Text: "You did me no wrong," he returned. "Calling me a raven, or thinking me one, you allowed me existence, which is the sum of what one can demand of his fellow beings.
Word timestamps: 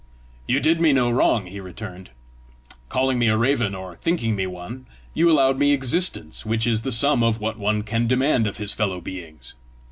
"You 0.47 0.59
did 0.59 0.81
me 0.81 0.93
no 0.93 1.11
wrong," 1.11 1.45
he 1.45 1.59
returned. 1.59 2.09
"Calling 2.89 3.19
me 3.19 3.27
a 3.27 3.37
raven, 3.37 3.75
or 3.75 3.97
thinking 3.97 4.35
me 4.35 4.47
one, 4.47 4.87
you 5.13 5.29
allowed 5.29 5.59
me 5.59 5.73
existence, 5.73 6.43
which 6.43 6.65
is 6.65 6.81
the 6.81 6.91
sum 6.91 7.21
of 7.21 7.39
what 7.39 7.59
one 7.59 7.83
can 7.83 8.07
demand 8.07 8.47
of 8.47 8.57
his 8.57 8.73
fellow 8.73 8.99
beings. 8.99 9.53